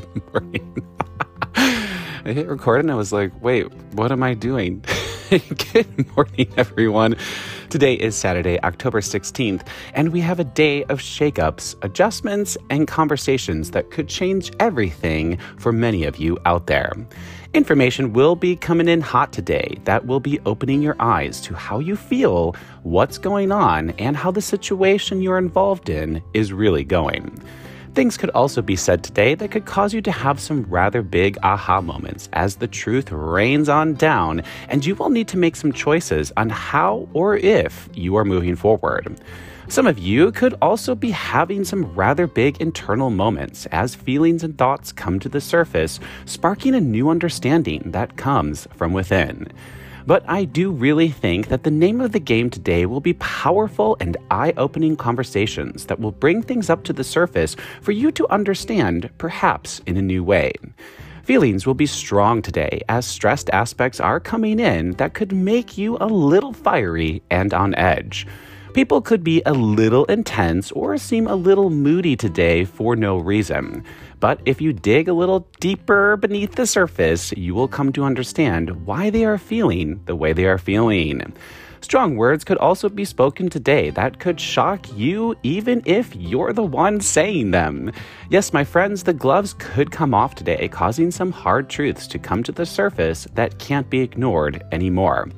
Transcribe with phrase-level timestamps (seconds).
[0.00, 0.86] Good morning.
[1.54, 4.84] I hit record and I was like, wait, what am I doing?
[5.30, 7.16] Good morning, everyone.
[7.68, 13.70] Today is Saturday, October 16th, and we have a day of shakeups, adjustments, and conversations
[13.72, 16.92] that could change everything for many of you out there.
[17.54, 21.78] Information will be coming in hot today that will be opening your eyes to how
[21.78, 27.38] you feel, what's going on, and how the situation you're involved in is really going.
[27.92, 31.36] Things could also be said today that could cause you to have some rather big
[31.42, 35.72] aha moments as the truth rains on down, and you will need to make some
[35.72, 39.20] choices on how or if you are moving forward.
[39.66, 44.56] Some of you could also be having some rather big internal moments as feelings and
[44.56, 49.48] thoughts come to the surface, sparking a new understanding that comes from within.
[50.06, 53.96] But I do really think that the name of the game today will be powerful
[54.00, 58.28] and eye opening conversations that will bring things up to the surface for you to
[58.28, 60.52] understand, perhaps in a new way.
[61.24, 65.96] Feelings will be strong today as stressed aspects are coming in that could make you
[66.00, 68.26] a little fiery and on edge.
[68.72, 73.84] People could be a little intense or seem a little moody today for no reason.
[74.20, 78.86] But if you dig a little deeper beneath the surface, you will come to understand
[78.86, 81.34] why they are feeling the way they are feeling.
[81.80, 86.62] Strong words could also be spoken today that could shock you even if you're the
[86.62, 87.90] one saying them.
[88.28, 92.44] Yes, my friends, the gloves could come off today, causing some hard truths to come
[92.44, 95.28] to the surface that can't be ignored anymore.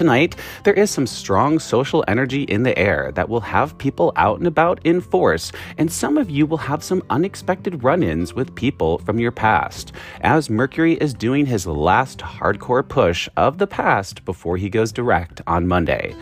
[0.00, 0.34] Tonight,
[0.64, 4.46] there is some strong social energy in the air that will have people out and
[4.46, 8.96] about in force, and some of you will have some unexpected run ins with people
[9.00, 14.56] from your past, as Mercury is doing his last hardcore push of the past before
[14.56, 16.16] he goes direct on Monday.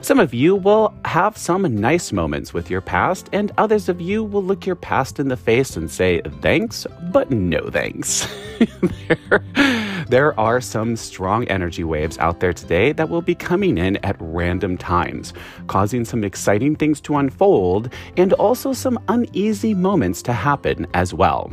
[0.00, 4.24] Some of you will have some nice moments with your past, and others of you
[4.24, 8.26] will look your past in the face and say, thanks, but no thanks.
[9.08, 9.44] there,
[10.08, 14.16] there are some strong energy waves out there today that will be coming in at
[14.20, 15.32] random times,
[15.66, 21.50] causing some exciting things to unfold and also some uneasy moments to happen as well.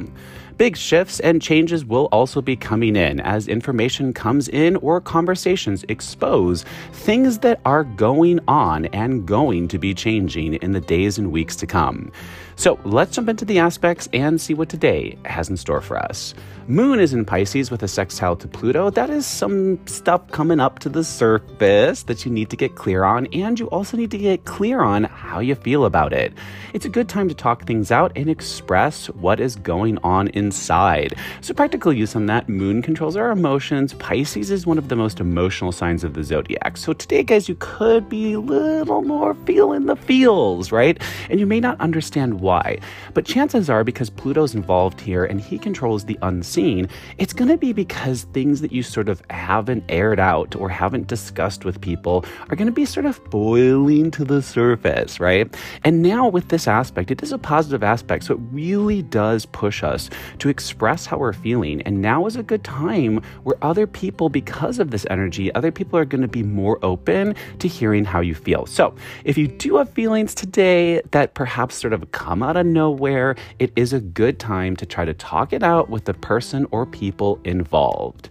[0.58, 5.86] Big shifts and changes will also be coming in as information comes in or conversations
[5.88, 11.32] expose things that are going on and going to be changing in the days and
[11.32, 12.12] weeks to come.
[12.56, 16.34] So let's jump into the aspects and see what today has in store for us.
[16.68, 18.90] Moon is in Pisces with a sextile to Pluto.
[18.90, 23.04] That is some stuff coming up to the surface that you need to get clear
[23.04, 26.34] on, and you also need to get clear on how you feel about it.
[26.74, 31.14] It's a good time to talk things out and express what is going on inside.
[31.42, 33.94] So, practical use on that moon controls our emotions.
[33.94, 36.78] Pisces is one of the most emotional signs of the zodiac.
[36.78, 41.02] So, today, guys, you could be a little more feeling the feels, right?
[41.30, 42.80] And you may not understand why,
[43.14, 46.88] but chances are because Pluto's involved here and he controls the unseen
[47.18, 51.08] it's going to be because things that you sort of haven't aired out or haven't
[51.08, 55.54] discussed with people are going to be sort of boiling to the surface, right?
[55.84, 58.26] And now with this aspect, it is a positive aspect.
[58.26, 60.10] So it really does push us
[60.40, 61.82] to express how we're feeling.
[61.84, 65.98] And now is a good time where other people, because of this energy, other people
[66.00, 68.66] are going to be more open to hearing how you feel.
[68.66, 73.36] So if you do have feelings today that perhaps sort of come out of nowhere,
[73.60, 76.86] it is a good time to try to talk it out with the person or
[76.86, 78.30] people involved.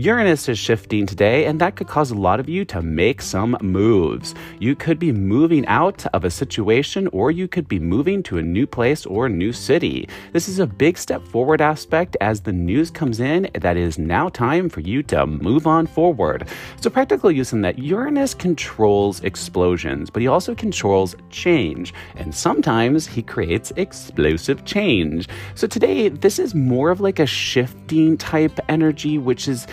[0.00, 3.54] Uranus is shifting today, and that could cause a lot of you to make some
[3.60, 4.34] moves.
[4.58, 8.42] You could be moving out of a situation, or you could be moving to a
[8.42, 10.08] new place or new city.
[10.32, 13.98] This is a big step forward aspect as the news comes in that it is
[13.98, 16.48] now time for you to move on forward.
[16.80, 23.06] So, practical use in that Uranus controls explosions, but he also controls change, and sometimes
[23.06, 25.28] he creates explosive change.
[25.54, 29.66] So, today, this is more of like a shifting type energy, which is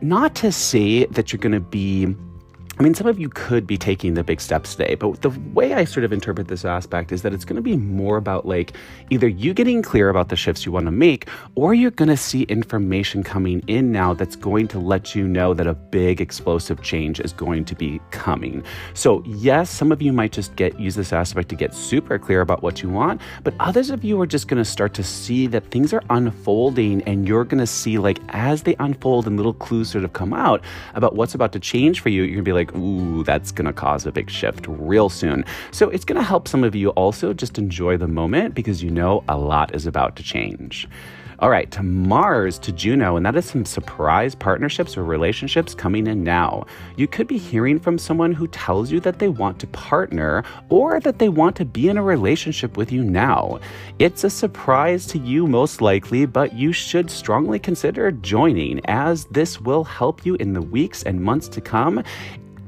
[0.00, 2.14] not to say that you're going to be
[2.78, 5.72] I mean, some of you could be taking the big steps today, but the way
[5.72, 8.74] I sort of interpret this aspect is that it's going to be more about like
[9.08, 12.18] either you getting clear about the shifts you want to make, or you're going to
[12.18, 16.82] see information coming in now that's going to let you know that a big explosive
[16.82, 18.62] change is going to be coming.
[18.92, 22.42] So, yes, some of you might just get use this aspect to get super clear
[22.42, 25.46] about what you want, but others of you are just going to start to see
[25.46, 29.54] that things are unfolding and you're going to see like as they unfold and little
[29.54, 30.62] clues sort of come out
[30.92, 33.52] about what's about to change for you, you're going to be like, like, ooh, that's
[33.52, 35.44] going to cause a big shift real soon.
[35.70, 38.90] So it's going to help some of you also just enjoy the moment because you
[38.90, 40.88] know a lot is about to change.
[41.40, 46.06] All right, to Mars to Juno, and that is some surprise partnerships or relationships coming
[46.06, 46.64] in now.
[46.96, 50.98] You could be hearing from someone who tells you that they want to partner or
[51.00, 53.60] that they want to be in a relationship with you now.
[53.98, 59.60] It's a surprise to you, most likely, but you should strongly consider joining as this
[59.60, 62.02] will help you in the weeks and months to come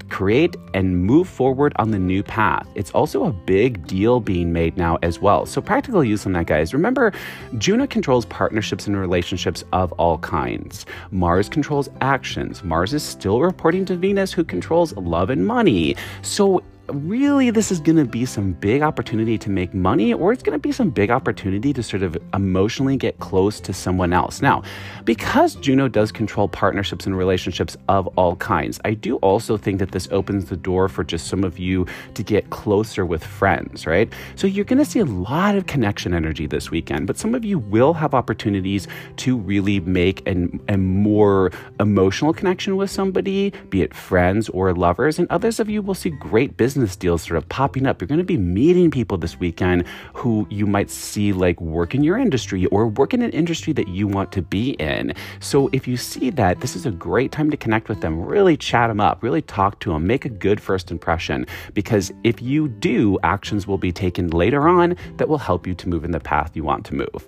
[0.08, 2.68] create and move forward on the new path.
[2.74, 5.46] It's also a big deal being made now as well.
[5.46, 6.72] So, practical use on that, guys.
[6.74, 7.12] Remember,
[7.58, 10.86] Juno controls partnerships and relationships of all kinds.
[11.10, 12.62] Mars controls actions.
[12.64, 15.96] Mars is still reporting to Venus, who controls love and money.
[16.22, 20.42] So, really this is going to be some big opportunity to make money or it's
[20.42, 24.40] going to be some big opportunity to sort of emotionally get close to someone else.
[24.40, 24.62] Now,
[25.04, 29.92] because Juno does control partnerships and relationships of all kinds, I do also think that
[29.92, 34.12] this opens the door for just some of you to get closer with friends, right?
[34.34, 37.44] So you're going to see a lot of connection energy this weekend, but some of
[37.44, 41.50] you will have opportunities to really make an, a more
[41.80, 46.10] emotional connection with somebody, be it friends or lovers, and others of you will see
[46.10, 48.00] great business business deals sort of popping up.
[48.00, 49.84] You're going to be meeting people this weekend
[50.14, 53.88] who you might see like work in your industry or work in an industry that
[53.88, 55.12] you want to be in.
[55.40, 58.56] So if you see that, this is a great time to connect with them, really
[58.56, 61.46] chat them up, really talk to them, make a good first impression.
[61.74, 65.88] Because if you do, actions will be taken later on that will help you to
[65.88, 67.26] move in the path you want to move.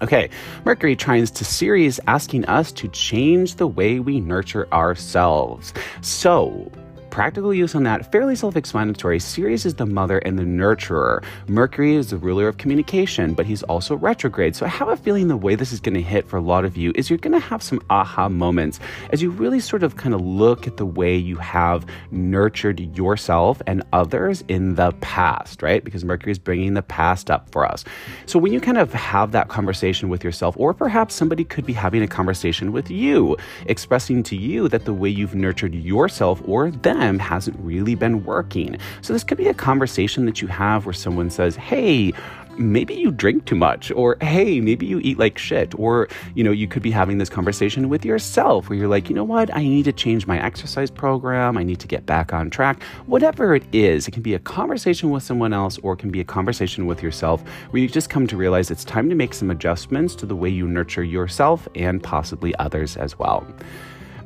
[0.00, 0.30] Okay,
[0.64, 5.74] Mercury trines to Ceres asking us to change the way we nurture ourselves.
[6.00, 6.72] So,
[7.14, 9.20] practical use on that, fairly self explanatory.
[9.20, 11.22] Ceres is the mother and the nurturer.
[11.46, 14.56] Mercury is the ruler of communication, but he's also retrograde.
[14.56, 16.64] So I have a feeling the way this is going to hit for a lot
[16.64, 18.80] of you is you're going to have some aha moments
[19.10, 23.62] as you really sort of kind of look at the way you have nurtured yourself
[23.64, 25.84] and others in the past, right?
[25.84, 27.84] Because Mercury is bringing the past up for us.
[28.26, 31.74] So when you kind of have that conversation with yourself, or perhaps somebody could be
[31.74, 33.36] having a conversation with you,
[33.66, 38.78] expressing to you that the way you've nurtured yourself or them hasn't really been working.
[39.02, 42.12] So this could be a conversation that you have where someone says, Hey,
[42.58, 46.50] maybe you drink too much or hey maybe you eat like shit or you know
[46.50, 49.54] you could be having this conversation with yourself where you're like you know what?
[49.54, 51.58] I need to change my exercise program.
[51.58, 52.82] I need to get back on track.
[53.06, 56.20] Whatever it is it can be a conversation with someone else or it can be
[56.20, 59.50] a conversation with yourself where you just come to realize it's time to make some
[59.50, 63.46] adjustments to the way you nurture yourself and possibly others as well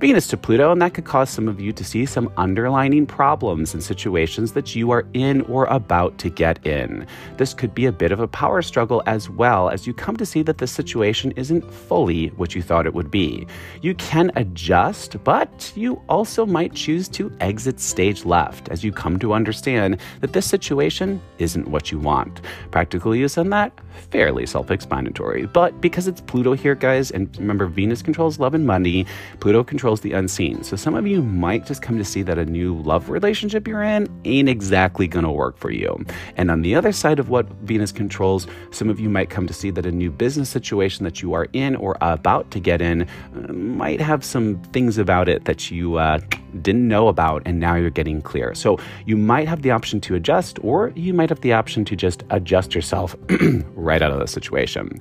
[0.01, 3.75] Venus to Pluto, and that could cause some of you to see some underlining problems
[3.75, 7.05] in situations that you are in or about to get in.
[7.37, 10.25] This could be a bit of a power struggle as well as you come to
[10.25, 13.45] see that the situation isn't fully what you thought it would be.
[13.83, 19.19] You can adjust, but you also might choose to exit stage left as you come
[19.19, 22.41] to understand that this situation isn't what you want.
[22.71, 23.77] Practical use on that?
[24.13, 25.47] Fairly self explanatory.
[25.47, 29.05] But because it's Pluto here, guys, and remember, Venus controls love and money,
[29.41, 30.63] Pluto controls controls the unseen.
[30.63, 33.83] So some of you might just come to see that a new love relationship you're
[33.83, 36.05] in ain't exactly to work for you.
[36.37, 39.55] And on the other side of what Venus controls, some of you might come to
[39.55, 43.03] see that a new business situation that you are in or about to get in
[43.03, 46.19] uh, might have some things about it that you uh,
[46.61, 48.55] didn't know about and now you're getting clear.
[48.55, 51.97] So you might have the option to adjust or you might have the option to
[51.97, 53.17] just adjust yourself
[53.75, 55.01] right out of the situation.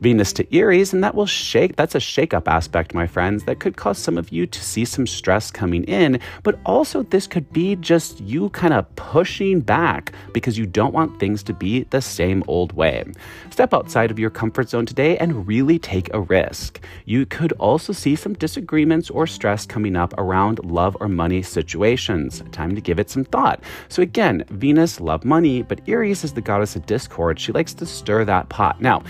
[0.00, 1.76] Venus to Eris, and that will shake.
[1.76, 5.06] That's a shake-up aspect, my friends, that could cause some of you to see some
[5.06, 10.56] stress coming in, but also this could be just you kind of pushing back because
[10.58, 13.04] you don't want things to be the same old way.
[13.50, 16.80] Step outside of your comfort zone today and really take a risk.
[17.04, 22.42] You could also see some disagreements or stress coming up around love or money situations.
[22.52, 23.62] Time to give it some thought.
[23.88, 27.38] So again, Venus, love money, but Eris is the goddess of discord.
[27.38, 28.80] She likes to stir that pot.
[28.80, 29.02] Now,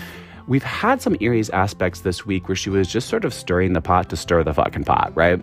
[0.51, 3.79] We've had some Eris aspects this week where she was just sort of stirring the
[3.79, 5.41] pot to stir the fucking pot, right?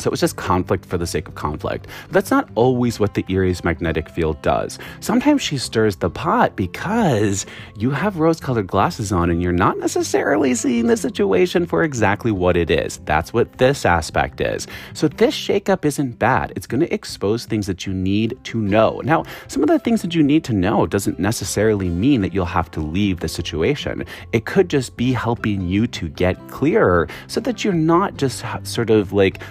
[0.00, 1.86] So it was just conflict for the sake of conflict.
[2.06, 4.78] But that's not always what the Eris magnetic field does.
[5.00, 9.78] Sometimes she stirs the pot because you have rose colored glasses on and you're not
[9.78, 12.98] necessarily seeing the situation for exactly what it is.
[13.04, 14.66] That's what this aspect is.
[14.94, 16.52] So this shakeup isn't bad.
[16.56, 19.00] It's going to expose things that you need to know.
[19.04, 22.44] Now, some of the things that you need to know doesn't necessarily mean that you'll
[22.44, 24.04] have to leave the situation.
[24.32, 28.90] It could just be helping you to get clearer so that you're not just sort
[28.90, 29.42] of like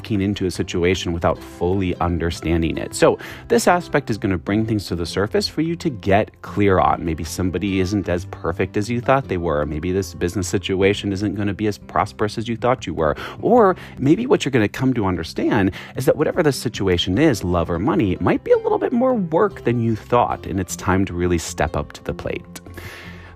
[0.00, 2.94] into a situation without fully understanding it.
[2.94, 3.18] So,
[3.48, 6.78] this aspect is going to bring things to the surface for you to get clear
[6.78, 7.04] on.
[7.04, 9.66] Maybe somebody isn't as perfect as you thought they were.
[9.66, 13.16] Maybe this business situation isn't going to be as prosperous as you thought you were.
[13.40, 17.44] Or maybe what you're going to come to understand is that whatever the situation is,
[17.44, 20.58] love or money, it might be a little bit more work than you thought, and
[20.58, 22.60] it's time to really step up to the plate.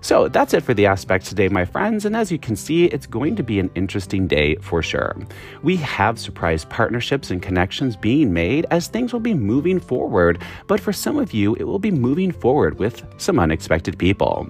[0.01, 2.05] So that's it for the aspects today, my friends.
[2.05, 5.15] And as you can see, it's going to be an interesting day for sure.
[5.63, 10.41] We have surprise partnerships and connections being made as things will be moving forward.
[10.67, 14.47] But for some of you, it will be moving forward with some unexpected people.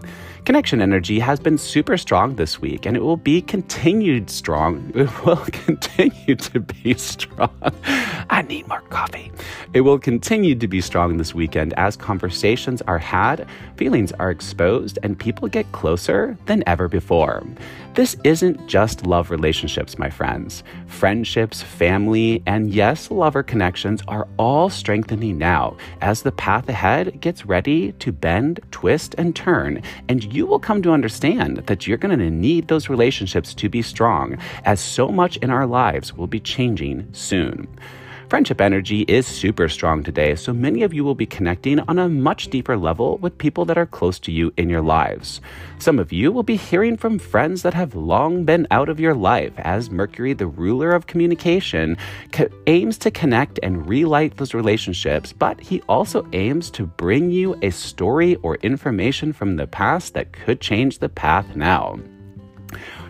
[0.47, 4.93] Connection energy has been super strong this week and it will be continued strong.
[4.95, 7.51] It will continue to be strong.
[8.29, 9.29] I need more coffee.
[9.73, 14.97] It will continue to be strong this weekend as conversations are had, feelings are exposed,
[15.03, 17.43] and people get closer than ever before.
[17.93, 20.63] This isn't just love relationships, my friends.
[20.85, 27.45] Friendships, family, and yes, lover connections are all strengthening now as the path ahead gets
[27.45, 29.81] ready to bend, twist, and turn.
[30.07, 33.81] And you will come to understand that you're going to need those relationships to be
[33.81, 37.67] strong, as so much in our lives will be changing soon.
[38.29, 42.09] Friendship energy is super strong today, so many of you will be connecting on a
[42.09, 45.39] much deeper level with people that are close to you in your lives.
[45.79, 49.13] Some of you will be hearing from friends that have long been out of your
[49.13, 51.95] life as Mercury, the ruler of communication,
[52.33, 57.57] co- aims to connect and relight those relationships, but he also aims to bring you
[57.61, 61.97] a story or information from the past that could change the path now.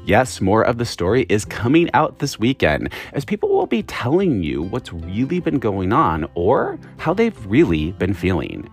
[0.08, 4.42] Yes, more of the story is coming out this weekend as people will be telling
[4.42, 8.70] you what's really been going on or how they've really been feeling.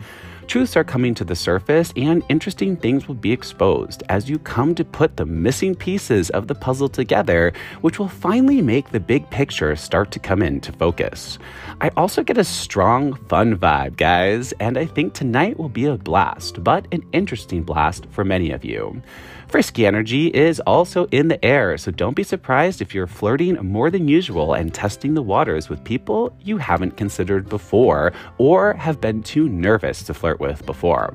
[0.47, 4.77] Truths are coming to the surface and interesting things will be exposed as you come
[4.77, 9.29] to put the missing pieces of the puzzle together, which will finally make the big
[9.31, 11.41] picture start to come into focus.
[11.81, 15.97] I also get a strong, fun vibe, guys, and I think tonight will be a
[15.97, 19.03] blast, but an interesting blast for many of you.
[19.55, 23.89] Frisky energy is also in the air, so don't be surprised if you're flirting more
[23.89, 29.23] than usual and testing the waters with people you haven't considered before or have been
[29.23, 31.15] too nervous to flirt with before.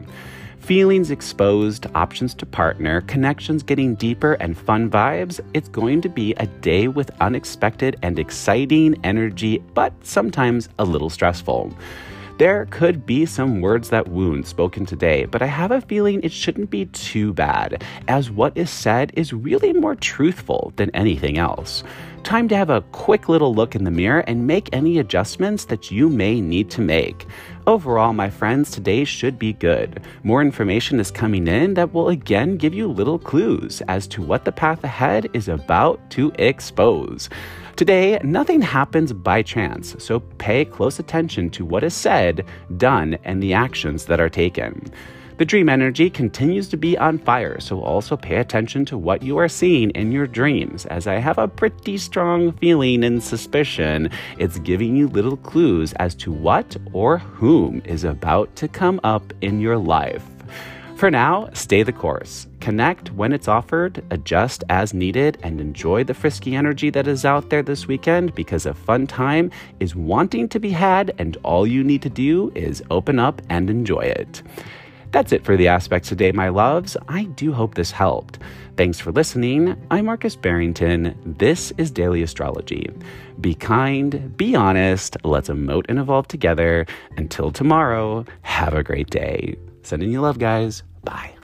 [0.60, 6.34] Feelings exposed, options to partner, connections getting deeper, and fun vibes, it's going to be
[6.36, 11.74] a day with unexpected and exciting energy, but sometimes a little stressful.
[12.40, 16.32] There could be some words that wound spoken today, but I have a feeling it
[16.32, 21.84] shouldn't be too bad, as what is said is really more truthful than anything else.
[22.24, 25.92] Time to have a quick little look in the mirror and make any adjustments that
[25.92, 27.26] you may need to make.
[27.68, 30.02] Overall, my friends, today should be good.
[30.24, 34.46] More information is coming in that will again give you little clues as to what
[34.46, 37.30] the path ahead is about to expose.
[37.80, 42.46] Today, nothing happens by chance, so pay close attention to what is said,
[42.76, 44.92] done, and the actions that are taken.
[45.38, 49.38] The dream energy continues to be on fire, so also pay attention to what you
[49.38, 54.60] are seeing in your dreams, as I have a pretty strong feeling and suspicion it's
[54.60, 59.62] giving you little clues as to what or whom is about to come up in
[59.62, 60.26] your life.
[61.00, 62.46] For now, stay the course.
[62.60, 67.50] Connect when it's offered, adjust as needed, and enjoy the frisky energy that is out
[67.50, 71.86] there this weekend because a fun time is wanting to be had, and all you
[71.86, 74.44] need to do is open up and enjoy it.
[75.12, 76.98] That's it for the aspects today, my loves.
[77.08, 78.40] I do hope this helped.
[78.76, 79.82] Thanks for listening.
[79.90, 81.18] I'm Marcus Barrington.
[81.26, 82.90] This is Daily Astrology.
[83.40, 86.86] Be kind, be honest, let's emote and evolve together.
[87.16, 89.56] Until tomorrow, have a great day.
[89.82, 90.84] Sending you love, guys.
[91.04, 91.39] Bye.